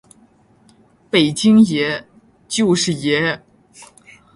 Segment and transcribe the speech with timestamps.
[1.11, 2.07] 北京爷，
[2.47, 3.43] 就是爷！